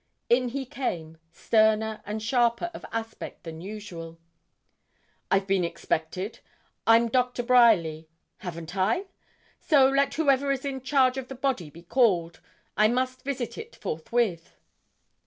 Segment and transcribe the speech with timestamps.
[0.31, 4.17] In he came, sterner and sharper of aspect than usual.
[5.29, 6.39] 'I've been expected?
[6.87, 8.09] I'm Doctor Bryerly.
[8.37, 9.05] Haven't I?
[9.59, 12.39] So, let whoever is in charge of the body be called.
[12.75, 14.55] I must visit it forthwith.'